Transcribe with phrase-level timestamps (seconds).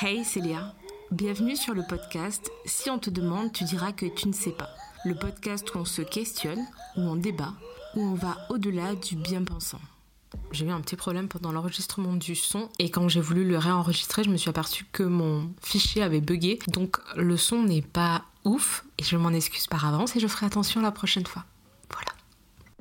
[0.00, 0.74] Hey Célia,
[1.10, 4.68] bienvenue sur le podcast Si on te demande, tu diras que tu ne sais pas.
[5.04, 6.64] Le podcast où on se questionne,
[6.96, 7.52] où on débat,
[7.96, 9.80] où on va au-delà du bien pensant.
[10.52, 14.22] J'ai eu un petit problème pendant l'enregistrement du son et quand j'ai voulu le réenregistrer,
[14.22, 16.60] je me suis aperçue que mon fichier avait bugué.
[16.68, 20.46] Donc le son n'est pas ouf et je m'en excuse par avance et je ferai
[20.46, 21.44] attention la prochaine fois.
[21.90, 22.12] Voilà.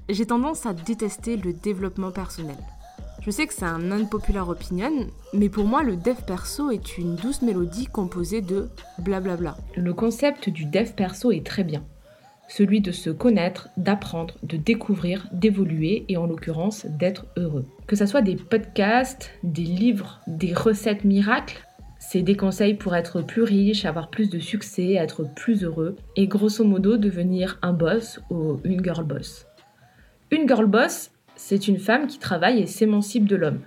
[0.08, 2.60] J'ai tendance à détester le développement personnel.
[3.28, 7.18] Je sais que c'est un unpopular opinion, mais pour moi, le dev perso est une
[7.18, 9.58] douce mélodie composée de blablabla.
[9.76, 11.84] Le concept du dev perso est très bien.
[12.48, 17.66] Celui de se connaître, d'apprendre, de découvrir, d'évoluer et en l'occurrence d'être heureux.
[17.86, 21.68] Que ce soit des podcasts, des livres, des recettes miracles,
[22.00, 26.28] c'est des conseils pour être plus riche, avoir plus de succès, être plus heureux et
[26.28, 29.48] grosso modo devenir un boss ou une girl boss.
[30.32, 33.62] Une girl boss, c'est une femme qui travaille et s'émancipe de l'homme,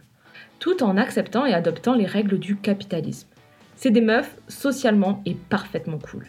[0.58, 3.28] tout en acceptant et adoptant les règles du capitalisme.
[3.76, 6.26] C'est des meufs socialement et parfaitement cool.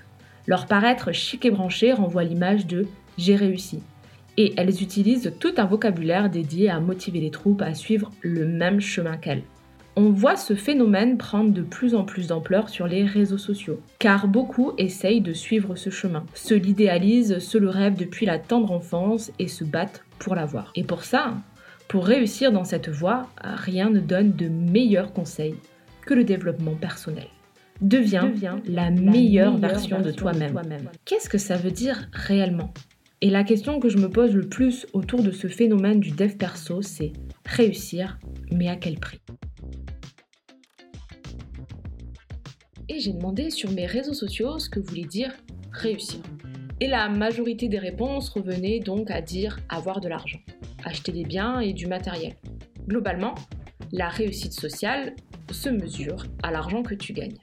[0.47, 3.81] Leur paraître chic et branché renvoie l'image de j'ai réussi.
[4.37, 8.79] Et elles utilisent tout un vocabulaire dédié à motiver les troupes à suivre le même
[8.79, 9.43] chemin qu'elles.
[9.97, 14.29] On voit ce phénomène prendre de plus en plus d'ampleur sur les réseaux sociaux, car
[14.29, 19.33] beaucoup essayent de suivre ce chemin, se l'idéalisent, se le rêvent depuis la tendre enfance
[19.37, 20.71] et se battent pour l'avoir.
[20.75, 21.33] Et pour ça,
[21.87, 25.55] pour réussir dans cette voie, rien ne donne de meilleurs conseils
[26.05, 27.27] que le développement personnel.
[27.81, 28.31] Deviens,
[28.65, 30.59] la, meilleure, version, de toi-même.
[31.05, 32.71] Qu'est-ce que ça veut dire réellement?
[33.21, 36.35] Et la question que je me pose le plus autour de ce phénomène du dev
[36.37, 37.13] perso, c'est
[37.45, 38.19] réussir,
[38.51, 39.19] mais à quel prix?
[42.89, 45.31] Et j'ai demandé sur mes réseaux sociaux ce que voulait dire
[45.71, 46.19] réussir.
[46.81, 50.39] Et la majorité des réponses revenaient donc à dire avoir de l'argent,
[50.83, 52.33] acheter des biens et du matériel.
[52.87, 53.35] Globalement,
[53.91, 55.15] la réussite sociale
[55.51, 57.37] se mesure à l'argent que tu gagnes.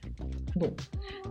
[0.57, 0.75] Bon,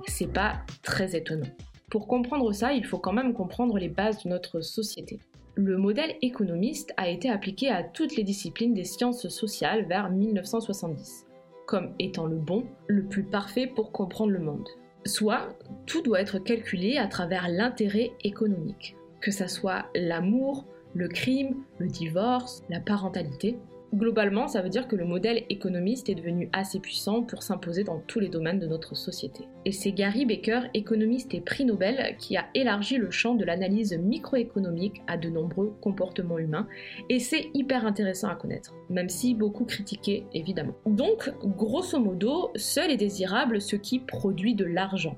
[0.08, 1.50] c'est pas très étonnant.
[1.92, 5.20] Pour comprendre ça, il faut quand même comprendre les bases de notre société.
[5.56, 11.28] Le modèle économiste a été appliqué à toutes les disciplines des sciences sociales vers 1970
[11.68, 14.68] comme étant le bon, le plus parfait pour comprendre le monde.
[15.08, 21.64] Soit tout doit être calculé à travers l'intérêt économique, que ça soit l'amour, le crime,
[21.80, 23.58] le divorce, la parentalité,
[23.96, 28.00] Globalement, ça veut dire que le modèle économiste est devenu assez puissant pour s'imposer dans
[28.00, 29.46] tous les domaines de notre société.
[29.64, 33.98] Et c'est Gary Becker, économiste et prix Nobel, qui a élargi le champ de l'analyse
[33.98, 36.68] microéconomique à de nombreux comportements humains,
[37.08, 40.76] et c'est hyper intéressant à connaître, même si beaucoup critiqué évidemment.
[40.86, 45.16] Donc, grosso modo, seul est désirable ce qui produit de l'argent.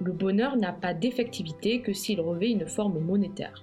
[0.00, 3.62] Le bonheur n'a pas d'effectivité que s'il revêt une forme monétaire.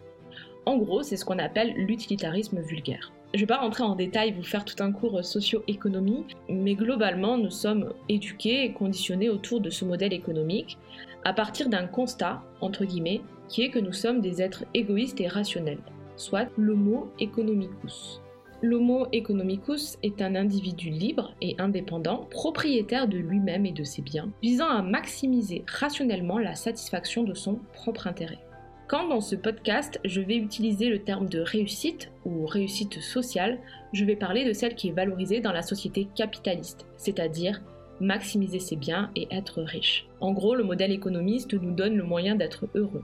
[0.68, 3.12] En gros, c'est ce qu'on appelle l'utilitarisme vulgaire.
[3.34, 7.36] Je ne vais pas rentrer en détail, vous faire tout un cours socio-économie, mais globalement,
[7.36, 10.78] nous sommes éduqués et conditionnés autour de ce modèle économique
[11.26, 15.28] à partir d'un constat, entre guillemets, qui est que nous sommes des êtres égoïstes et
[15.28, 15.82] rationnels,
[16.16, 18.22] soit l'homo economicus.
[18.62, 24.30] L'homo economicus est un individu libre et indépendant, propriétaire de lui-même et de ses biens,
[24.44, 28.40] visant à maximiser rationnellement la satisfaction de son propre intérêt.
[28.88, 33.60] Quand dans ce podcast, je vais utiliser le terme de réussite ou réussite sociale,
[33.94, 37.62] je vais parler de celle qui est valorisée dans la société capitaliste, c'est-à-dire
[38.02, 40.08] maximiser ses biens et être riche.
[40.20, 43.04] En gros, le modèle économiste nous donne le moyen d'être heureux.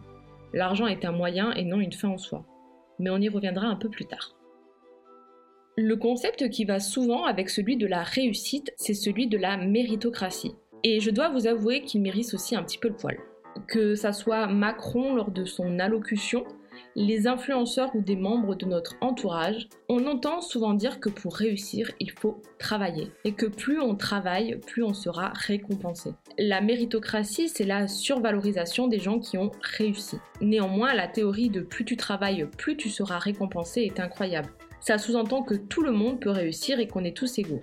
[0.53, 2.45] L'argent est un moyen et non une fin en soi.
[2.99, 4.35] Mais on y reviendra un peu plus tard.
[5.77, 10.55] Le concept qui va souvent avec celui de la réussite, c'est celui de la méritocratie.
[10.83, 13.17] Et je dois vous avouer qu'il mérite aussi un petit peu le poil
[13.67, 16.45] que ça soit Macron lors de son allocution,
[16.95, 21.91] les influenceurs ou des membres de notre entourage, on entend souvent dire que pour réussir,
[21.99, 26.11] il faut travailler et que plus on travaille, plus on sera récompensé.
[26.37, 30.17] La méritocratie, c'est la survalorisation des gens qui ont réussi.
[30.41, 34.49] Néanmoins, la théorie de plus tu travailles, plus tu seras récompensé est incroyable.
[34.81, 37.61] Ça sous-entend que tout le monde peut réussir et qu'on est tous égaux.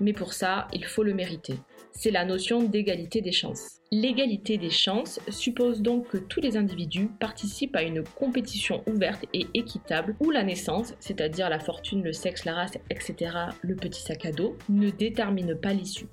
[0.00, 1.54] Mais pour ça, il faut le mériter
[1.92, 3.78] c'est la notion d'égalité des chances.
[3.90, 9.46] L'égalité des chances suppose donc que tous les individus participent à une compétition ouverte et
[9.54, 13.32] équitable où la naissance, c'est-à-dire la fortune, le sexe, la race, etc.,
[13.62, 16.08] le petit sac à dos, ne détermine pas l'issue.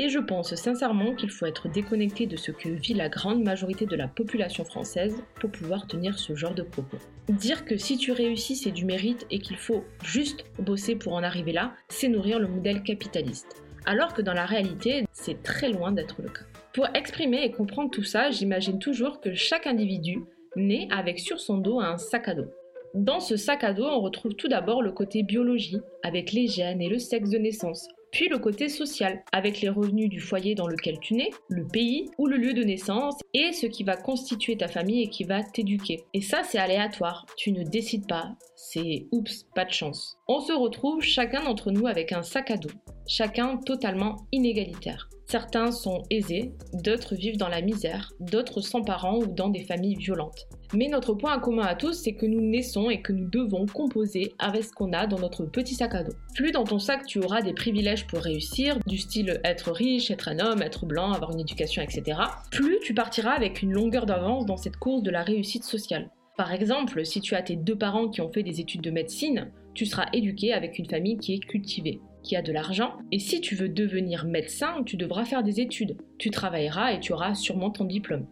[0.00, 3.84] Et je pense sincèrement qu'il faut être déconnecté de ce que vit la grande majorité
[3.84, 6.98] de la population française pour pouvoir tenir ce genre de propos.
[7.28, 11.24] Dire que si tu réussis c'est du mérite et qu'il faut juste bosser pour en
[11.24, 15.92] arriver là, c'est nourrir le modèle capitaliste alors que dans la réalité, c'est très loin
[15.92, 16.44] d'être le cas.
[16.74, 20.24] Pour exprimer et comprendre tout ça, j'imagine toujours que chaque individu
[20.56, 22.50] naît avec sur son dos un sac à dos.
[22.92, 26.82] Dans ce sac à dos, on retrouve tout d'abord le côté biologie, avec les gènes
[26.82, 30.66] et le sexe de naissance, puis le côté social, avec les revenus du foyer dans
[30.66, 34.56] lequel tu nais, le pays ou le lieu de naissance, et ce qui va constituer
[34.56, 36.04] ta famille et qui va t'éduquer.
[36.14, 40.18] Et ça, c'est aléatoire, tu ne décides pas, c'est oups, pas de chance.
[40.28, 42.70] On se retrouve chacun d'entre nous avec un sac à dos,
[43.06, 45.08] chacun totalement inégalitaire.
[45.30, 49.96] Certains sont aisés, d'autres vivent dans la misère, d'autres sans parents ou dans des familles
[49.96, 50.48] violentes.
[50.72, 54.32] Mais notre point commun à tous, c'est que nous naissons et que nous devons composer
[54.38, 56.14] avec ce qu'on a dans notre petit sac à dos.
[56.34, 60.28] Plus dans ton sac tu auras des privilèges pour réussir, du style être riche, être
[60.28, 62.20] un homme, être blanc, avoir une éducation, etc.,
[62.50, 66.10] plus tu partiras avec une longueur d'avance dans cette course de la réussite sociale.
[66.38, 69.50] Par exemple, si tu as tes deux parents qui ont fait des études de médecine,
[69.74, 72.92] tu seras éduqué avec une famille qui est cultivée qui a de l'argent.
[73.10, 75.96] Et si tu veux devenir médecin, tu devras faire des études.
[76.18, 78.26] Tu travailleras et tu auras sûrement ton diplôme.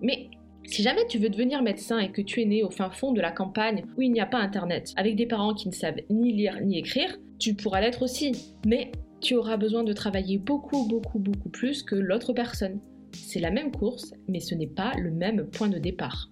[0.00, 0.30] Mais
[0.64, 3.20] si jamais tu veux devenir médecin et que tu es né au fin fond de
[3.20, 6.32] la campagne où il n'y a pas internet, avec des parents qui ne savent ni
[6.32, 8.32] lire ni écrire, tu pourras l'être aussi.
[8.66, 8.90] Mais
[9.20, 12.80] tu auras besoin de travailler beaucoup, beaucoup, beaucoup plus que l'autre personne.
[13.12, 16.31] C'est la même course, mais ce n'est pas le même point de départ.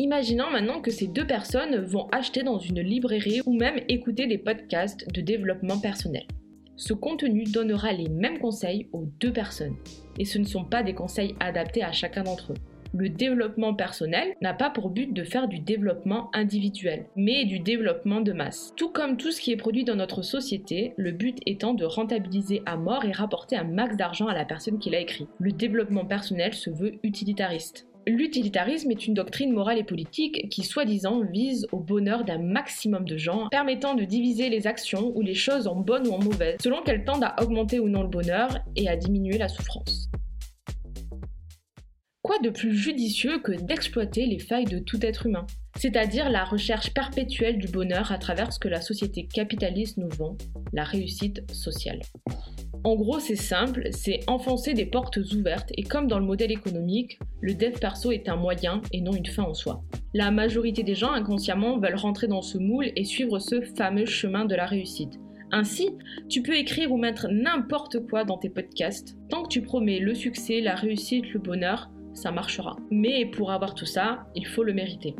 [0.00, 4.38] Imaginons maintenant que ces deux personnes vont acheter dans une librairie ou même écouter des
[4.38, 6.24] podcasts de développement personnel.
[6.76, 9.74] Ce contenu donnera les mêmes conseils aux deux personnes
[10.16, 12.56] et ce ne sont pas des conseils adaptés à chacun d'entre eux.
[12.94, 18.20] Le développement personnel n'a pas pour but de faire du développement individuel, mais du développement
[18.20, 18.72] de masse.
[18.76, 22.62] Tout comme tout ce qui est produit dans notre société, le but étant de rentabiliser
[22.64, 25.26] à mort et rapporter un max d'argent à la personne qui l'a écrit.
[25.40, 27.87] Le développement personnel se veut utilitariste.
[28.08, 33.18] L'utilitarisme est une doctrine morale et politique qui, soi-disant, vise au bonheur d'un maximum de
[33.18, 36.80] gens, permettant de diviser les actions ou les choses en bonnes ou en mauvaises, selon
[36.80, 40.08] qu'elles tendent à augmenter ou non le bonheur et à diminuer la souffrance.
[42.28, 45.46] Quoi de plus judicieux que d'exploiter les failles de tout être humain
[45.78, 50.36] c'est-à-dire la recherche perpétuelle du bonheur à travers ce que la société capitaliste nous vend,
[50.72, 52.00] la réussite sociale.
[52.84, 57.18] En gros, c'est simple, c'est enfoncer des portes ouvertes et comme dans le modèle économique,
[57.40, 59.82] le dev perso est un moyen et non une fin en soi.
[60.14, 64.44] La majorité des gens inconsciemment veulent rentrer dans ce moule et suivre ce fameux chemin
[64.44, 65.20] de la réussite.
[65.50, 65.90] Ainsi,
[66.28, 69.16] tu peux écrire ou mettre n'importe quoi dans tes podcasts.
[69.30, 72.76] Tant que tu promets le succès, la réussite, le bonheur, ça marchera.
[72.90, 75.14] Mais pour avoir tout ça, il faut le mériter.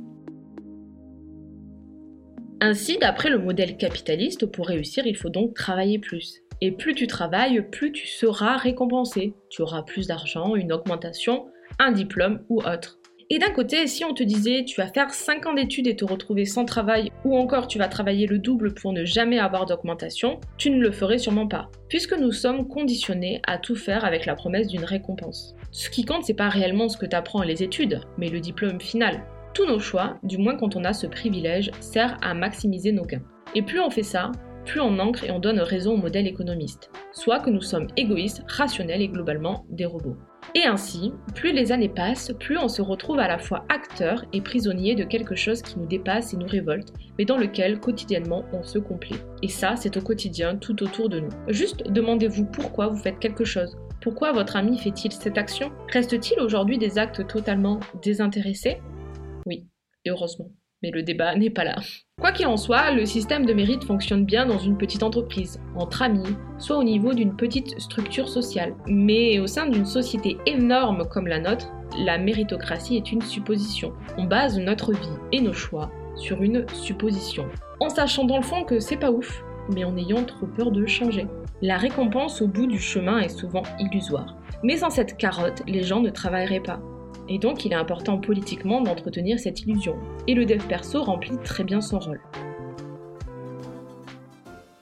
[2.60, 6.40] Ainsi, d'après le modèle capitaliste, pour réussir, il faut donc travailler plus.
[6.60, 9.34] Et plus tu travailles, plus tu seras récompensé.
[9.48, 11.46] Tu auras plus d'argent, une augmentation,
[11.78, 12.97] un diplôme ou autre.
[13.30, 16.04] Et d'un côté, si on te disait tu vas faire 5 ans d'études et te
[16.06, 20.40] retrouver sans travail, ou encore tu vas travailler le double pour ne jamais avoir d'augmentation,
[20.56, 24.34] tu ne le ferais sûrement pas, puisque nous sommes conditionnés à tout faire avec la
[24.34, 25.54] promesse d'une récompense.
[25.72, 28.40] Ce qui compte, c'est pas réellement ce que tu apprends à les études, mais le
[28.40, 29.22] diplôme final.
[29.52, 33.24] Tous nos choix, du moins quand on a ce privilège, servent à maximiser nos gains.
[33.54, 34.32] Et plus on fait ça,
[34.64, 38.42] plus on ancre et on donne raison au modèle économiste, soit que nous sommes égoïstes,
[38.48, 40.16] rationnels et globalement des robots.
[40.54, 44.40] Et ainsi, plus les années passent, plus on se retrouve à la fois acteur et
[44.40, 48.62] prisonnier de quelque chose qui nous dépasse et nous révolte, mais dans lequel quotidiennement on
[48.62, 49.20] se complaît.
[49.42, 51.30] Et ça, c'est au quotidien, tout autour de nous.
[51.48, 53.76] Juste demandez-vous pourquoi vous faites quelque chose.
[54.00, 55.70] Pourquoi votre ami fait-il cette action?
[55.92, 58.78] Reste-t-il aujourd'hui des actes totalement désintéressés?
[59.46, 59.66] Oui,
[60.04, 60.50] et heureusement
[60.82, 61.76] mais le débat n'est pas là.
[62.20, 66.02] Quoi qu'il en soit, le système de mérite fonctionne bien dans une petite entreprise, entre
[66.02, 68.74] amis, soit au niveau d'une petite structure sociale.
[68.86, 73.92] Mais au sein d'une société énorme comme la nôtre, la méritocratie est une supposition.
[74.16, 77.46] On base notre vie et nos choix sur une supposition.
[77.80, 79.42] En sachant dans le fond que c'est pas ouf,
[79.74, 81.26] mais en ayant trop peur de changer.
[81.62, 84.36] La récompense au bout du chemin est souvent illusoire.
[84.62, 86.80] Mais sans cette carotte, les gens ne travailleraient pas.
[87.28, 89.96] Et donc il est important politiquement d'entretenir cette illusion.
[90.26, 92.20] Et le dev perso remplit très bien son rôle.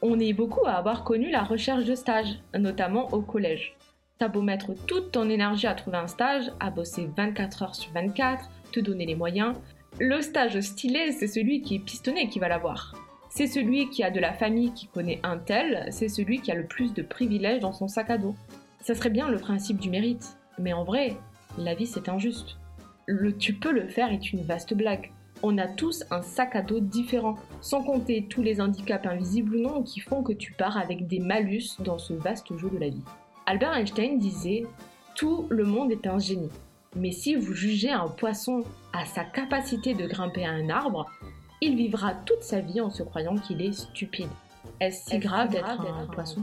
[0.03, 3.77] On est beaucoup à avoir connu la recherche de stage, notamment au collège.
[4.19, 7.93] T'as beau mettre toute ton énergie à trouver un stage, à bosser 24 heures sur
[7.93, 9.55] 24, te donner les moyens,
[9.99, 12.95] le stage stylé, c'est celui qui est pistonné qui va l'avoir.
[13.31, 16.55] C'est celui qui a de la famille qui connaît un tel, c'est celui qui a
[16.55, 18.35] le plus de privilèges dans son sac à dos.
[18.81, 21.17] Ça serait bien le principe du mérite, mais en vrai,
[21.59, 22.57] la vie c'est injuste.
[23.07, 25.13] Le tu peux le faire est une vaste blague.
[25.43, 29.61] On a tous un sac à dos différent, sans compter tous les handicaps invisibles ou
[29.61, 32.89] non qui font que tu pars avec des malus dans ce vaste jeu de la
[32.89, 33.05] vie.
[33.45, 34.65] Albert Einstein disait
[35.15, 36.51] Tout le monde est un génie.
[36.97, 41.07] Mais si vous jugez un poisson à sa capacité de grimper à un arbre,
[41.61, 44.29] il vivra toute sa vie en se croyant qu'il est stupide.
[44.81, 46.43] Est-ce si grave d'être un, poisson?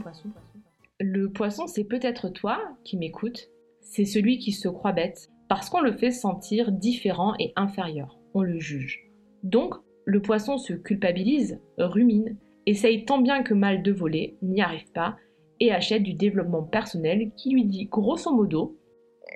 [1.00, 3.48] Le poisson, c'est peut-être toi qui m'écoutes
[3.84, 8.18] c'est celui qui se croit bête, parce qu'on le fait sentir différent et inférieur.
[8.34, 9.00] On le juge.
[9.42, 9.74] Donc,
[10.04, 12.36] le poisson se culpabilise, rumine,
[12.66, 15.16] essaye tant bien que mal de voler, n'y arrive pas,
[15.60, 18.76] et achète du développement personnel qui lui dit grosso modo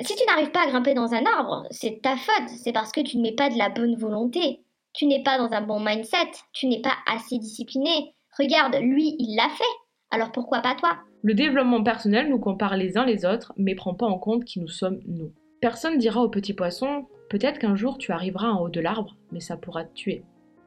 [0.00, 3.00] Si tu n'arrives pas à grimper dans un arbre, c'est ta faute, c'est parce que
[3.00, 4.62] tu ne mets pas de la bonne volonté.
[4.94, 8.14] Tu n'es pas dans un bon mindset, tu n'es pas assez discipliné.
[8.38, 9.64] Regarde, lui, il l'a fait,
[10.10, 10.98] alors pourquoi pas toi?
[11.22, 14.60] Le développement personnel nous compare les uns les autres, mais prend pas en compte qui
[14.60, 15.32] nous sommes nous.
[15.60, 19.40] Personne dira au petit poisson Peut-être qu'un jour tu arriveras en haut de l'arbre, mais
[19.40, 20.22] ça pourra te tuer.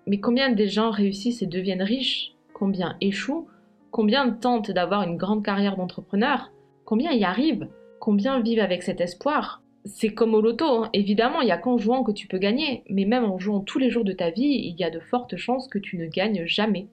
[0.06, 2.34] Mais combien des gens réussissent et deviennent riches?
[2.54, 3.48] Combien échouent?
[3.90, 6.52] Combien tentent d'avoir une grande carrière d'entrepreneur?
[6.86, 7.68] Combien y arrivent?
[8.00, 9.64] Combien vivent avec cet espoir?
[9.86, 10.90] C'est comme au loto, hein.
[10.94, 13.80] évidemment, il n'y a qu'en jouant que tu peux gagner, mais même en jouant tous
[13.80, 16.46] les jours de ta vie, il y a de fortes chances que tu ne gagnes
[16.46, 16.88] jamais.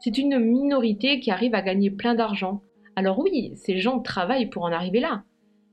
[0.00, 2.60] C'est une minorité qui arrive à gagner plein d'argent.
[2.96, 5.24] Alors oui, ces gens travaillent pour en arriver là,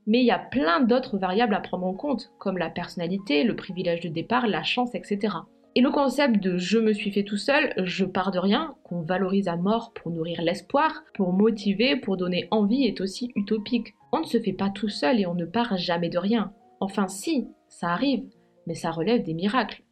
[0.06, 3.54] mais il y a plein d'autres variables à prendre en compte, comme la personnalité, le
[3.54, 5.36] privilège de départ, la chance, etc.
[5.74, 9.00] Et le concept de je me suis fait tout seul, je pars de rien, qu'on
[9.00, 13.94] valorise à mort pour nourrir l'espoir, pour motiver, pour donner envie, est aussi utopique.
[14.12, 16.52] On ne se fait pas tout seul et on ne part jamais de rien.
[16.80, 18.24] Enfin si, ça arrive,
[18.66, 19.82] mais ça relève des miracles.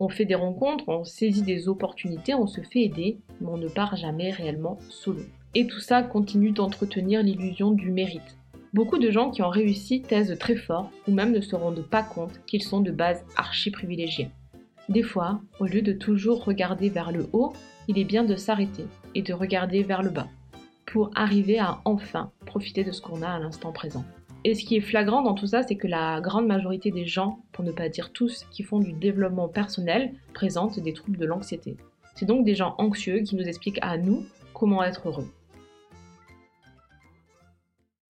[0.00, 3.68] On fait des rencontres, on saisit des opportunités, on se fait aider, mais on ne
[3.68, 5.22] part jamais réellement solo.
[5.58, 8.38] Et tout ça continue d'entretenir l'illusion du mérite.
[8.72, 12.04] Beaucoup de gens qui ont réussi taisent très fort ou même ne se rendent pas
[12.04, 14.30] compte qu'ils sont de base archi privilégiés.
[14.88, 17.54] Des fois, au lieu de toujours regarder vers le haut,
[17.88, 18.84] il est bien de s'arrêter
[19.16, 20.28] et de regarder vers le bas
[20.86, 24.04] pour arriver à enfin profiter de ce qu'on a à l'instant présent.
[24.44, 27.40] Et ce qui est flagrant dans tout ça, c'est que la grande majorité des gens,
[27.50, 31.76] pour ne pas dire tous, qui font du développement personnel, présentent des troubles de l'anxiété.
[32.14, 34.24] C'est donc des gens anxieux qui nous expliquent à nous
[34.54, 35.26] comment être heureux.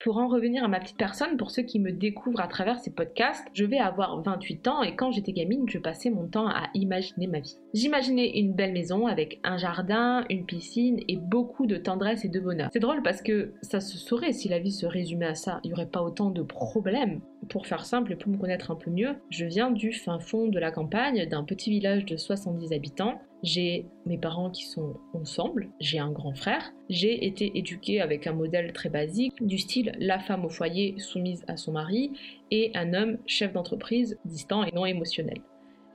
[0.08, 2.90] Pour en revenir à ma petite personne, pour ceux qui me découvrent à travers ces
[2.90, 6.70] podcasts, je vais avoir 28 ans et quand j'étais gamine, je passais mon temps à
[6.72, 7.58] imaginer ma vie.
[7.74, 12.40] J'imaginais une belle maison avec un jardin, une piscine et beaucoup de tendresse et de
[12.40, 12.70] bonheur.
[12.72, 15.66] C'est drôle parce que ça se saurait si la vie se résumait à ça, il
[15.66, 17.20] n'y aurait pas autant de problèmes.
[17.50, 20.48] Pour faire simple et pour me connaître un peu mieux, je viens du fin fond
[20.48, 23.20] de la campagne, d'un petit village de 70 habitants.
[23.44, 28.32] J'ai mes parents qui sont ensemble, j'ai un grand frère, j'ai été éduquée avec un
[28.32, 32.12] modèle très basique du style la femme au foyer soumise à son mari
[32.50, 35.38] et un homme chef d'entreprise distant et non émotionnel.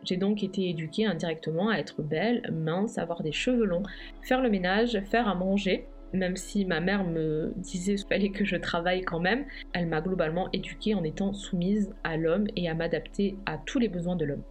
[0.06, 3.84] J'ai donc été éduquée indirectement à être belle, mince, avoir des cheveux longs,
[4.22, 5.86] faire le ménage, faire à manger.
[6.14, 10.00] Même si ma mère me disait qu'il fallait que je travaille quand même, elle m'a
[10.00, 14.26] globalement éduquée en étant soumise à l'homme et à m'adapter à tous les besoins de
[14.26, 14.44] l'homme.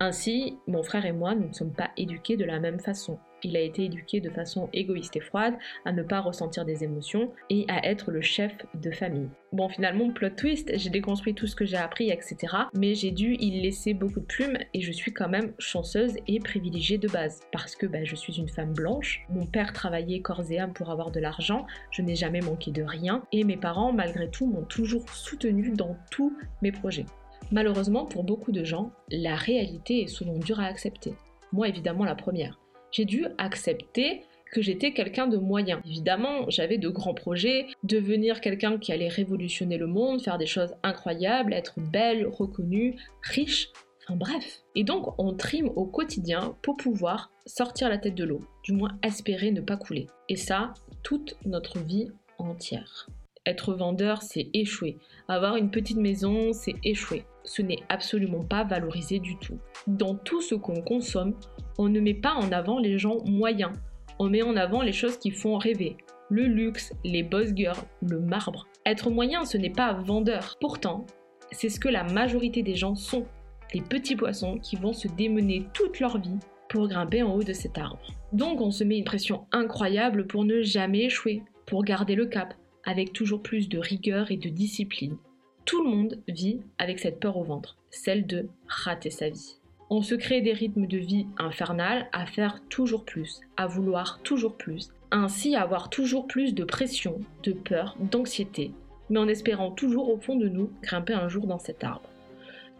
[0.00, 3.18] Ainsi, mon frère et moi, nous ne sommes pas éduqués de la même façon.
[3.42, 7.32] Il a été éduqué de façon égoïste et froide, à ne pas ressentir des émotions
[7.50, 9.28] et à être le chef de famille.
[9.52, 12.36] Bon, finalement, plot twist, j'ai déconstruit tout ce que j'ai appris, etc.
[12.74, 16.38] Mais j'ai dû y laisser beaucoup de plumes et je suis quand même chanceuse et
[16.38, 17.40] privilégiée de base.
[17.50, 20.90] Parce que bah, je suis une femme blanche, mon père travaillait corps et âme pour
[20.90, 24.64] avoir de l'argent, je n'ai jamais manqué de rien et mes parents, malgré tout, m'ont
[24.64, 27.06] toujours soutenue dans tous mes projets.
[27.50, 31.14] Malheureusement, pour beaucoup de gens, la réalité est souvent dure à accepter.
[31.52, 32.58] Moi, évidemment, la première.
[32.90, 35.80] J'ai dû accepter que j'étais quelqu'un de moyen.
[35.84, 40.74] Évidemment, j'avais de grands projets, devenir quelqu'un qui allait révolutionner le monde, faire des choses
[40.82, 43.70] incroyables, être belle, reconnue, riche,
[44.02, 44.62] enfin bref.
[44.74, 48.98] Et donc, on trime au quotidien pour pouvoir sortir la tête de l'eau, du moins
[49.02, 50.06] espérer ne pas couler.
[50.28, 53.08] Et ça, toute notre vie entière.
[53.46, 54.98] Être vendeur, c'est échouer.
[55.28, 57.24] Avoir une petite maison, c'est échouer.
[57.44, 59.58] Ce n'est absolument pas valorisé du tout.
[59.86, 61.34] Dans tout ce qu'on consomme,
[61.78, 63.72] on ne met pas en avant les gens moyens.
[64.18, 65.96] On met en avant les choses qui font rêver.
[66.30, 68.66] Le luxe, les boss girls, le marbre.
[68.84, 70.56] Être moyen, ce n'est pas vendeur.
[70.60, 71.06] Pourtant,
[71.52, 73.26] c'est ce que la majorité des gens sont.
[73.72, 77.52] Les petits poissons qui vont se démener toute leur vie pour grimper en haut de
[77.52, 78.00] cet arbre.
[78.32, 82.54] Donc on se met une pression incroyable pour ne jamais échouer, pour garder le cap,
[82.88, 85.18] avec toujours plus de rigueur et de discipline.
[85.66, 89.58] Tout le monde vit avec cette peur au ventre, celle de rater sa vie.
[89.90, 94.56] On se crée des rythmes de vie infernales à faire toujours plus, à vouloir toujours
[94.56, 98.72] plus, ainsi avoir toujours plus de pression, de peur, d'anxiété,
[99.10, 102.08] mais en espérant toujours au fond de nous grimper un jour dans cet arbre.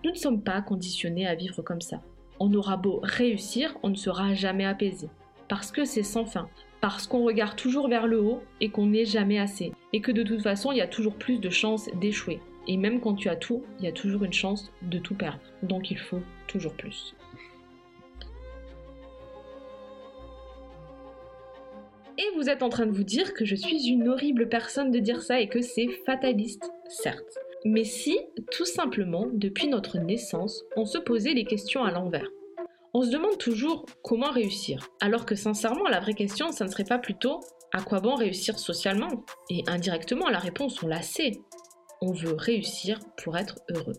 [0.05, 2.01] Nous ne sommes pas conditionnés à vivre comme ça.
[2.41, 5.11] On aura beau réussir, on ne sera jamais apaisé,
[5.49, 6.49] parce que c'est sans fin,
[6.81, 10.23] parce qu'on regarde toujours vers le haut et qu'on n'est jamais assez, et que de
[10.23, 12.41] toute façon il y a toujours plus de chances d'échouer.
[12.67, 15.41] Et même quand tu as tout, il y a toujours une chance de tout perdre.
[15.63, 17.15] Donc il faut toujours plus.
[22.19, 24.99] Et vous êtes en train de vous dire que je suis une horrible personne de
[24.99, 27.39] dire ça et que c'est fataliste, certes.
[27.65, 28.19] Mais si,
[28.51, 32.29] tout simplement, depuis notre naissance, on se posait les questions à l'envers.
[32.95, 36.85] On se demande toujours comment réussir, alors que sincèrement, la vraie question, ça ne serait
[36.85, 37.41] pas plutôt
[37.73, 39.25] à quoi bon réussir socialement?
[39.51, 41.33] Et indirectement, la réponse, on la sait.
[42.01, 43.97] On veut réussir pour être heureux.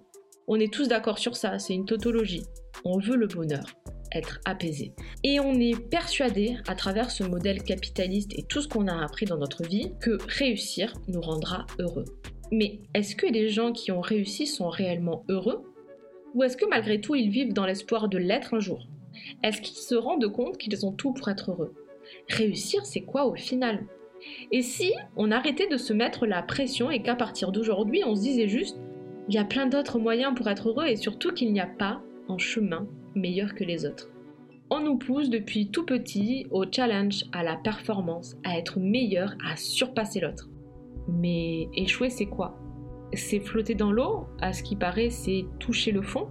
[0.48, 2.44] On est tous d'accord sur ça, c'est une tautologie.
[2.84, 3.66] On veut le bonheur,
[4.12, 4.96] être apaisé.
[5.24, 9.28] Et on est persuadé, à travers ce modèle capitaliste et tout ce qu'on a appris
[9.28, 12.06] dans notre vie, que réussir nous rendra heureux.
[12.52, 15.62] Mais est-ce que les gens qui ont réussi sont réellement heureux?
[16.34, 18.88] Ou est-ce que malgré tout ils vivent dans l'espoir de l'être un jour?
[19.44, 21.74] Est-ce qu'ils se rendent compte qu'ils ont tout pour être heureux?
[22.30, 23.86] Réussir, c'est quoi au final?
[24.52, 28.22] Et si on arrêtait de se mettre la pression et qu'à partir d'aujourd'hui on se
[28.22, 28.78] disait juste
[29.30, 32.02] il y a plein d'autres moyens pour être heureux et surtout qu'il n'y a pas
[32.28, 34.10] un chemin meilleur que les autres.
[34.72, 39.56] On nous pousse depuis tout petit au challenge, à la performance, à être meilleur, à
[39.56, 40.50] surpasser l'autre.
[41.08, 42.56] Mais échouer, c'est quoi?
[43.14, 46.28] C'est flotter dans l'eau, à ce qui paraît, c'est toucher le fond.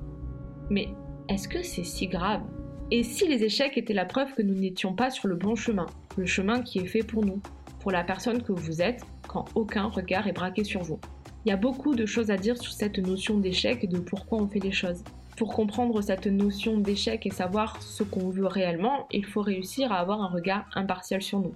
[0.71, 0.89] Mais
[1.29, 2.43] est-ce que c'est si grave?
[2.91, 5.87] Et si les échecs étaient la preuve que nous n'étions pas sur le bon chemin,
[6.17, 7.41] le chemin qui est fait pour nous,
[7.81, 10.99] pour la personne que vous êtes, quand aucun regard est braqué sur vous
[11.45, 14.39] Il y a beaucoup de choses à dire sur cette notion d'échec et de pourquoi
[14.39, 15.05] on fait les choses.
[15.37, 19.97] Pour comprendre cette notion d'échec et savoir ce qu'on veut réellement, il faut réussir à
[19.99, 21.55] avoir un regard impartial sur nous.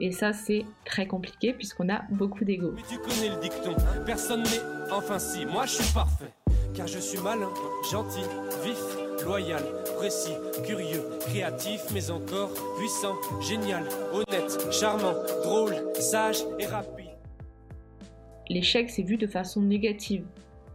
[0.00, 2.72] Et ça, c'est très compliqué puisqu'on a beaucoup d'ego.
[2.76, 3.74] Mais tu connais le dicton,
[4.06, 4.92] personne n'est.
[4.92, 6.32] Enfin si, moi je suis parfait.
[6.74, 7.50] Car je suis malin,
[7.90, 8.22] gentil,
[8.64, 8.78] vif,
[9.24, 9.62] loyal,
[9.96, 17.06] précis, curieux, créatif, mais encore puissant, génial, honnête, charmant, drôle, sage et rapide.
[18.48, 20.24] L'échec, c'est vu de façon négative.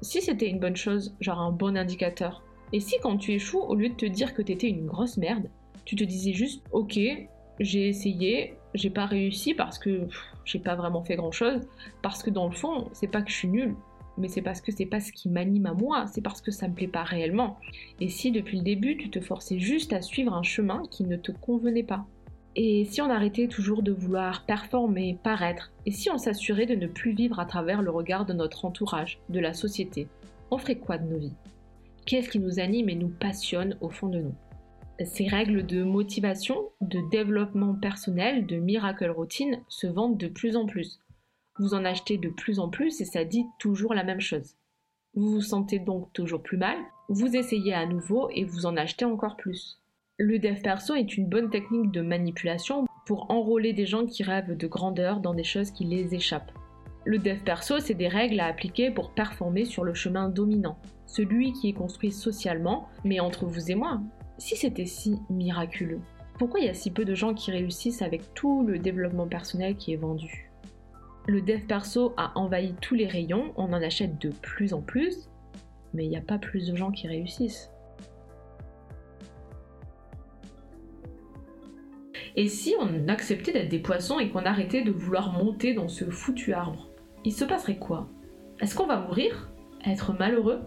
[0.01, 2.43] Si c'était une bonne chose, genre un bon indicateur.
[2.73, 5.49] Et si quand tu échoues, au lieu de te dire que t'étais une grosse merde,
[5.85, 6.99] tu te disais juste ok,
[7.59, 10.07] j'ai essayé, j'ai pas réussi parce que
[10.45, 11.61] j'ai pas vraiment fait grand chose,
[12.01, 13.75] parce que dans le fond, c'est pas que je suis nulle,
[14.17, 16.67] mais c'est parce que c'est pas ce qui m'anime à moi, c'est parce que ça
[16.67, 17.57] me plaît pas réellement.
[17.99, 21.17] Et si depuis le début tu te forçais juste à suivre un chemin qui ne
[21.17, 22.05] te convenait pas?
[22.55, 26.85] Et si on arrêtait toujours de vouloir performer, paraître, et si on s'assurait de ne
[26.85, 30.07] plus vivre à travers le regard de notre entourage, de la société,
[30.51, 31.33] on ferait quoi de nos vies?
[32.05, 34.35] Qu'est-ce qui nous anime et nous passionne au fond de nous?
[35.03, 40.65] Ces règles de motivation, de développement personnel, de miracle routine se vendent de plus en
[40.65, 40.99] plus.
[41.59, 44.55] Vous en achetez de plus en plus et ça dit toujours la même chose.
[45.15, 46.77] Vous vous sentez donc toujours plus mal,
[47.09, 49.79] vous essayez à nouveau et vous en achetez encore plus.
[50.17, 54.55] Le dev perso est une bonne technique de manipulation pour enrôler des gens qui rêvent
[54.55, 56.51] de grandeur dans des choses qui les échappent.
[57.05, 61.51] Le dev perso, c'est des règles à appliquer pour performer sur le chemin dominant, celui
[61.53, 64.01] qui est construit socialement, mais entre vous et moi,
[64.43, 66.01] si c'était si miraculeux,
[66.37, 69.77] pourquoi il y a si peu de gens qui réussissent avec tout le développement personnel
[69.77, 70.51] qui est vendu?
[71.27, 75.29] Le dev perso a envahi tous les rayons, on en achète de plus en plus,
[75.93, 77.71] mais il n'y a pas plus de gens qui réussissent.
[82.35, 86.03] Et si on acceptait d'être des poissons et qu'on arrêtait de vouloir monter dans ce
[86.09, 86.89] foutu arbre
[87.23, 88.09] Il se passerait quoi?
[88.59, 89.53] Est-ce qu'on va mourir?
[89.85, 90.59] Être malheureux?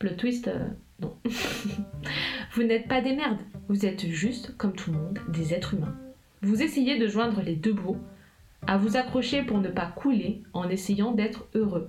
[0.00, 0.66] Le twist, euh,
[0.98, 1.18] non.
[2.54, 5.96] Vous n'êtes pas des merdes, vous êtes juste, comme tout le monde, des êtres humains.
[6.42, 7.96] Vous essayez de joindre les deux bouts,
[8.66, 11.88] à vous accrocher pour ne pas couler en essayant d'être heureux.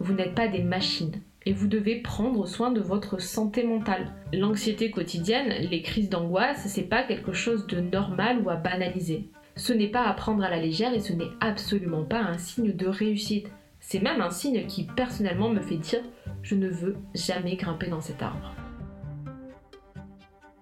[0.00, 4.14] Vous n'êtes pas des machines et vous devez prendre soin de votre santé mentale.
[4.32, 9.28] L'anxiété quotidienne, les crises d'angoisse, c'est pas quelque chose de normal ou à banaliser.
[9.56, 12.72] Ce n'est pas à prendre à la légère et ce n'est absolument pas un signe
[12.72, 13.50] de réussite.
[13.80, 16.00] C'est même un signe qui personnellement me fait dire
[16.42, 18.54] je ne veux jamais grimper dans cet arbre.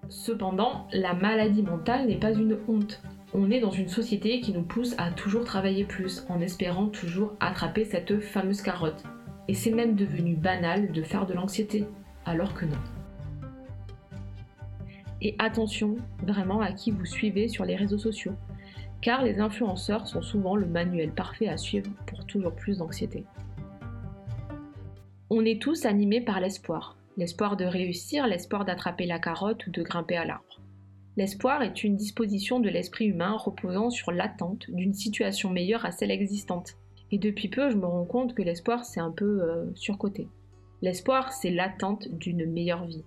[0.09, 3.01] Cependant, la maladie mentale n'est pas une honte.
[3.33, 7.33] On est dans une société qui nous pousse à toujours travailler plus, en espérant toujours
[7.39, 9.03] attraper cette fameuse carotte.
[9.49, 11.85] Et c'est même devenu banal de faire de l'anxiété,
[12.25, 12.77] alors que non.
[15.21, 18.33] Et attention vraiment à qui vous suivez sur les réseaux sociaux,
[19.01, 23.25] car les influenceurs sont souvent le manuel parfait à suivre pour toujours plus d'anxiété.
[25.29, 29.81] On est tous animés par l'espoir, l'espoir de réussir, l'espoir d'attraper la carotte ou de
[29.81, 30.61] grimper à l'arbre.
[31.17, 36.11] L'espoir est une disposition de l'esprit humain reposant sur l'attente d'une situation meilleure à celle
[36.11, 36.75] existante.
[37.11, 40.27] Et depuis peu, je me rends compte que l'espoir, c'est un peu euh, surcoté.
[40.83, 43.03] L'espoir, c'est l'attente d'une meilleure vie.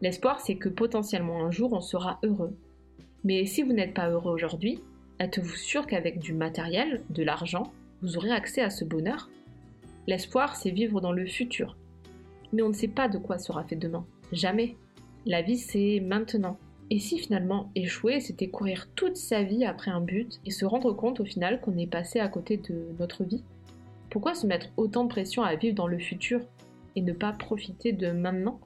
[0.00, 2.56] L'espoir, c'est que potentiellement un jour, on sera heureux.
[3.22, 4.80] Mais si vous n'êtes pas heureux aujourd'hui,
[5.20, 7.72] êtes-vous sûr qu'avec du matériel, de l'argent,
[8.02, 9.30] vous aurez accès à ce bonheur?
[10.08, 11.76] L'espoir, c'est vivre dans le futur,
[12.52, 14.04] mais on ne sait pas de quoi sera fait demain.
[14.32, 14.76] Jamais.
[15.26, 16.58] La vie, c'est maintenant.
[16.90, 20.92] Et si finalement échouer, c'était courir toute sa vie après un but et se rendre
[20.94, 23.42] compte au final qu'on est passé à côté de notre vie?
[24.10, 26.40] Pourquoi se mettre autant de pression à vivre dans le futur
[26.96, 28.58] et ne pas profiter de maintenant?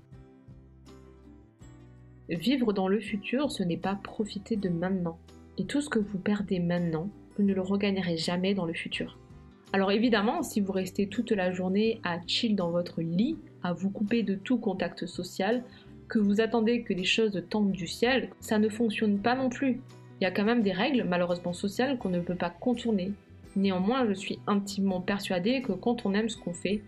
[2.28, 5.18] Vivre dans le futur, ce n'est pas profiter de maintenant.
[5.58, 9.18] Et tout ce que vous perdez maintenant, vous ne le regagnerez jamais dans le futur.
[9.72, 13.90] Alors évidemment, si vous restez toute la journée à chill dans votre lit, à vous
[13.90, 15.62] couper de tout contact social,
[16.08, 19.80] que vous attendez que les choses tombent du ciel, ça ne fonctionne pas non plus.
[20.20, 23.12] Il y a quand même des règles, malheureusement sociales, qu'on ne peut pas contourner.
[23.56, 26.82] Néanmoins, je suis intimement persuadée que quand on aime ce qu'on fait,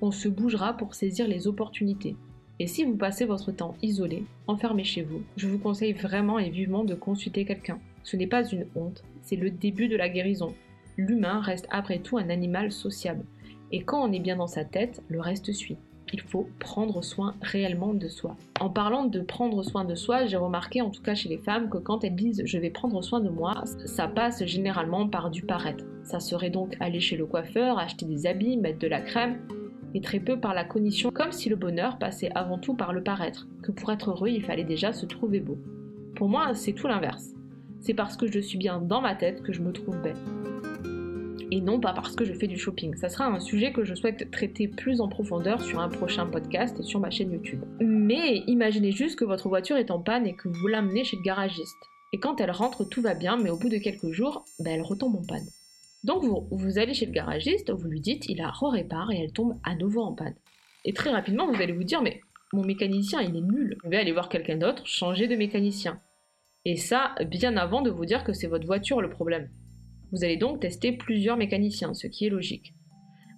[0.00, 2.16] on se bougera pour saisir les opportunités.
[2.58, 6.50] Et si vous passez votre temps isolé, enfermé chez vous, je vous conseille vraiment et
[6.50, 7.78] vivement de consulter quelqu'un.
[8.02, 10.54] Ce n'est pas une honte, c'est le début de la guérison.
[10.96, 13.24] L'humain reste après tout un animal sociable.
[13.72, 15.78] Et quand on est bien dans sa tête, le reste suit.
[16.12, 18.36] Il faut prendre soin réellement de soi.
[18.60, 21.70] En parlant de prendre soin de soi, j'ai remarqué, en tout cas chez les femmes,
[21.70, 25.42] que quand elles disent je vais prendre soin de moi, ça passe généralement par du
[25.42, 25.84] paraître.
[26.02, 29.38] Ça serait donc aller chez le coiffeur, acheter des habits, mettre de la crème,
[29.94, 33.02] et très peu par la cognition, comme si le bonheur passait avant tout par le
[33.02, 35.58] paraître, que pour être heureux il fallait déjà se trouver beau.
[36.14, 37.34] Pour moi, c'est tout l'inverse.
[37.80, 40.16] C'est parce que je suis bien dans ma tête que je me trouve belle
[41.50, 42.94] et non pas parce que je fais du shopping.
[42.96, 46.78] Ça sera un sujet que je souhaite traiter plus en profondeur sur un prochain podcast
[46.78, 47.64] et sur ma chaîne YouTube.
[47.80, 51.22] Mais imaginez juste que votre voiture est en panne et que vous l'amenez chez le
[51.22, 51.76] garagiste.
[52.12, 54.82] Et quand elle rentre, tout va bien, mais au bout de quelques jours, ben, elle
[54.82, 55.46] retombe en panne.
[56.02, 59.32] Donc vous, vous allez chez le garagiste, vous lui dites, il la répare et elle
[59.32, 60.34] tombe à nouveau en panne.
[60.84, 62.20] Et très rapidement, vous allez vous dire, mais
[62.52, 63.76] mon mécanicien, il est nul.
[63.84, 66.00] Je vais aller voir quelqu'un d'autre, changer de mécanicien.
[66.64, 69.50] Et ça, bien avant de vous dire que c'est votre voiture le problème.
[70.12, 72.74] Vous allez donc tester plusieurs mécaniciens, ce qui est logique.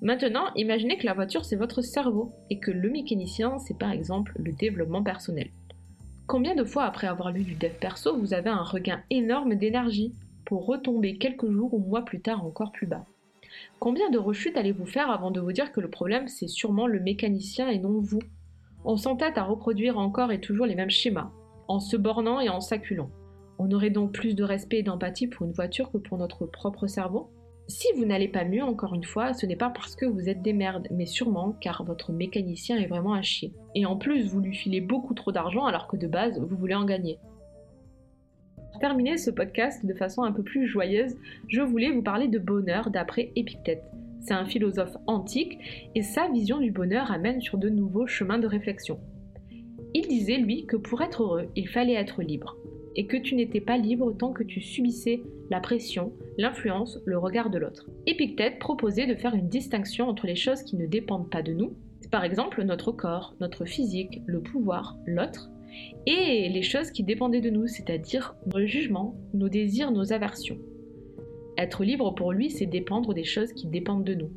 [0.00, 4.32] Maintenant, imaginez que la voiture c'est votre cerveau et que le mécanicien c'est par exemple
[4.37, 5.50] le développement personnel.
[6.26, 10.12] Combien de fois après avoir lu du dev perso vous avez un regain énorme d'énergie
[10.44, 13.06] pour retomber quelques jours ou mois plus tard encore plus bas?
[13.78, 17.00] Combien de rechutes allez-vous faire avant de vous dire que le problème c'est sûrement le
[17.00, 18.22] mécanicien et non vous?
[18.85, 21.30] On s'entête à reproduire encore et toujours les mêmes schémas,
[21.68, 23.11] en se bornant et en s'acculant.
[23.64, 26.88] On aurait donc plus de respect et d'empathie pour une voiture que pour notre propre
[26.88, 27.31] cerveau?
[27.68, 30.42] Si vous n'allez pas mieux, encore une fois, ce n'est pas parce que vous êtes
[30.42, 33.53] des merdes, mais sûrement car votre mécanicien est vraiment un chier.
[33.77, 36.75] Et en plus, vous lui filez beaucoup trop d'argent alors que de base, vous voulez
[36.75, 37.20] en gagner.
[38.57, 41.14] Pour terminer ce podcast de façon un peu plus joyeuse,
[41.46, 43.85] je voulais vous parler de bonheur d'après Épictète.
[44.22, 45.57] C'est un philosophe antique
[45.94, 48.98] et sa vision du bonheur amène sur de nouveaux chemins de réflexion.
[49.94, 52.57] Il disait, lui, que pour être heureux, il fallait être libre
[52.96, 57.50] et que tu n'étais pas libre tant que tu subissais la pression, l'influence, le regard
[57.50, 57.88] de l'autre.
[58.07, 61.74] Épictète proposait de faire une distinction entre les choses qui ne dépendent pas de nous,
[62.11, 65.50] par exemple notre corps, notre physique, le pouvoir, l'autre,
[66.07, 70.59] et les choses qui dépendaient de nous, c'est-à-dire nos jugements, nos désirs, nos aversions.
[71.57, 74.31] Être libre pour lui, c'est dépendre des choses qui dépendent de nous.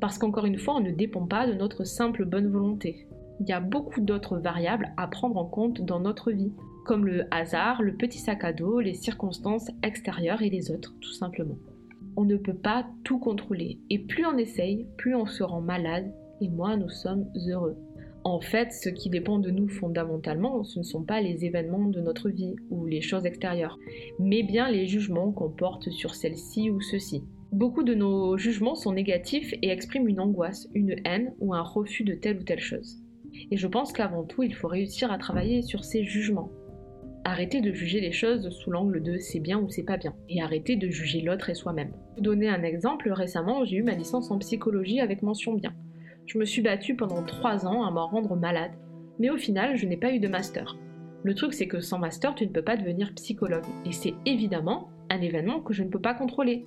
[0.00, 3.06] Parce qu'encore une fois, on ne dépend pas de notre simple bonne volonté.
[3.40, 6.52] Il y a beaucoup d'autres variables à prendre en compte dans notre vie,
[6.84, 11.12] comme le hasard, le petit sac à dos, les circonstances extérieures et les autres, tout
[11.12, 11.56] simplement.
[12.16, 16.12] On ne peut pas tout contrôler, et plus on essaye, plus on se rend malade,
[16.40, 17.76] et moins nous sommes heureux.
[18.22, 22.00] En fait, ce qui dépend de nous fondamentalement, ce ne sont pas les événements de
[22.00, 23.78] notre vie ou les choses extérieures,
[24.18, 27.22] mais bien les jugements qu'on porte sur celle-ci ou ceci.
[27.52, 32.04] Beaucoup de nos jugements sont négatifs et expriment une angoisse, une haine ou un refus
[32.04, 32.98] de telle ou telle chose.
[33.50, 36.50] Et je pense qu'avant tout, il faut réussir à travailler sur ces jugements,
[37.26, 40.14] Arrêtez de juger les choses sous l'angle de c'est bien ou c'est pas bien.
[40.28, 41.92] Et arrêtez de juger l'autre et soi-même.
[42.12, 45.72] Pour donner un exemple, récemment j'ai eu ma licence en psychologie avec mention bien.
[46.26, 48.72] Je me suis battue pendant 3 ans à m'en rendre malade,
[49.18, 50.76] mais au final je n'ai pas eu de master.
[51.22, 54.90] Le truc c'est que sans master tu ne peux pas devenir psychologue, et c'est évidemment
[55.08, 56.66] un événement que je ne peux pas contrôler.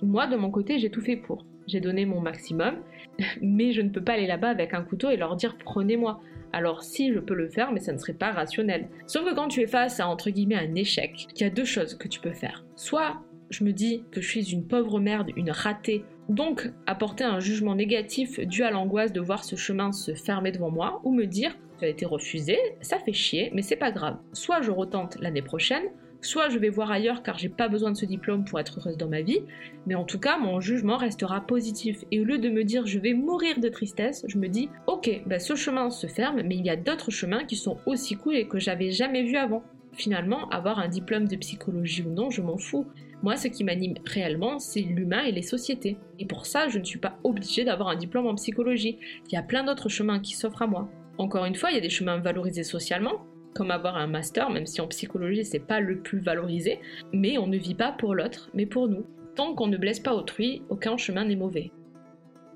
[0.00, 1.44] Moi de mon côté j'ai tout fait pour.
[1.66, 2.76] J'ai donné mon maximum,
[3.42, 6.20] mais je ne peux pas aller là-bas avec un couteau et leur dire prenez-moi
[6.52, 8.88] alors si je peux le faire, mais ça ne serait pas rationnel.
[9.06, 11.64] Sauf que quand tu es face à entre guillemets un échec, il y a deux
[11.64, 12.64] choses que tu peux faire.
[12.76, 17.40] Soit je me dis que je suis une pauvre merde, une ratée, donc apporter un
[17.40, 21.26] jugement négatif dû à l'angoisse de voir ce chemin se fermer devant moi, ou me
[21.26, 24.18] dire tu as été refusé, ça fait chier, mais c'est pas grave.
[24.32, 25.84] Soit je retente l'année prochaine,
[26.22, 28.96] soit je vais voir ailleurs car j'ai pas besoin de ce diplôme pour être heureuse
[28.96, 29.40] dans ma vie,
[29.86, 32.04] mais en tout cas mon jugement restera positif.
[32.10, 35.22] Et au lieu de me dire je vais mourir de tristesse, je me dis ok,
[35.26, 38.36] bah, ce chemin se ferme, mais il y a d'autres chemins qui sont aussi cool
[38.36, 39.62] et que j'avais jamais vu avant.
[39.94, 42.86] Finalement, avoir un diplôme de psychologie ou non, je m'en fous.
[43.22, 45.98] Moi, ce qui m'anime réellement, c'est l'humain et les sociétés.
[46.18, 48.98] Et pour ça, je ne suis pas obligée d'avoir un diplôme en psychologie.
[49.28, 50.88] Il y a plein d'autres chemins qui s'offrent à moi.
[51.18, 54.66] Encore une fois, il y a des chemins valorisés socialement, comme avoir un master, même
[54.66, 56.78] si en psychologie c'est pas le plus valorisé,
[57.12, 59.04] mais on ne vit pas pour l'autre, mais pour nous.
[59.34, 61.70] Tant qu'on ne blesse pas autrui, aucun chemin n'est mauvais.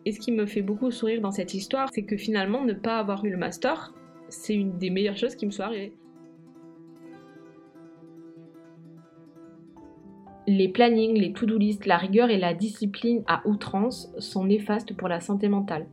[0.05, 2.99] Et ce qui me fait beaucoup sourire dans cette histoire, c'est que finalement ne pas
[2.99, 3.93] avoir eu le master,
[4.29, 5.93] c'est une des meilleures choses qui me soit arrivée.
[10.49, 15.09] Les plannings, les to-do list, la rigueur et la discipline à outrance sont néfastes pour
[15.09, 15.87] la santé mentale.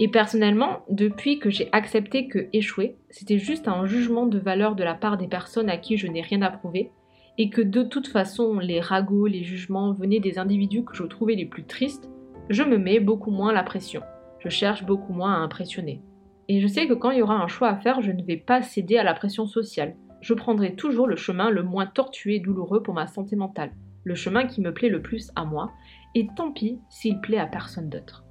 [0.00, 4.84] Et personnellement, depuis que j'ai accepté que échouer, c'était juste un jugement de valeur de
[4.84, 6.92] la part des personnes à qui je n'ai rien approuvé,
[7.36, 11.34] et que de toute façon les ragots, les jugements venaient des individus que je trouvais
[11.34, 12.08] les plus tristes,
[12.48, 14.02] je me mets beaucoup moins la pression.
[14.38, 16.02] Je cherche beaucoup moins à impressionner.
[16.48, 18.36] Et je sais que quand il y aura un choix à faire, je ne vais
[18.36, 19.96] pas céder à la pression sociale.
[20.20, 23.72] Je prendrai toujours le chemin le moins tortueux et douloureux pour ma santé mentale,
[24.04, 25.72] le chemin qui me plaît le plus à moi,
[26.14, 28.27] et tant pis s'il plaît à personne d'autre.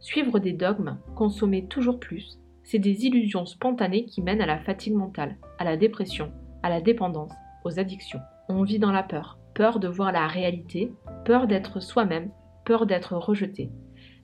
[0.00, 4.94] Suivre des dogmes, consommer toujours plus, c'est des illusions spontanées qui mènent à la fatigue
[4.94, 6.32] mentale, à la dépression,
[6.62, 7.32] à la dépendance,
[7.64, 8.20] aux addictions.
[8.48, 10.92] On vit dans la peur, peur de voir la réalité,
[11.24, 12.30] peur d'être soi-même,
[12.64, 13.70] peur d'être rejeté.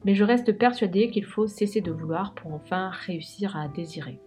[0.04, 4.20] Mais je reste persuadée qu'il faut cesser de vouloir pour enfin réussir à désirer.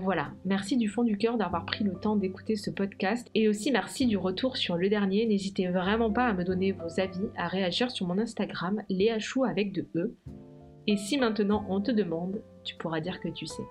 [0.00, 3.70] Voilà, merci du fond du cœur d'avoir pris le temps d'écouter ce podcast et aussi
[3.70, 5.26] merci du retour sur le dernier.
[5.26, 9.44] N'hésitez vraiment pas à me donner vos avis, à réagir sur mon Instagram, Léa Chou
[9.44, 10.16] avec de E.
[10.86, 13.64] Et si maintenant on te demande, tu pourras dire que tu sais.